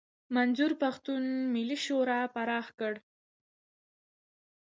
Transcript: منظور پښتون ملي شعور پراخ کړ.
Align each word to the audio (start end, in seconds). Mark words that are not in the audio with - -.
منظور 0.35 0.71
پښتون 0.81 1.23
ملي 1.53 1.77
شعور 1.85 2.09
پراخ 2.33 2.67
کړ. 2.79 2.93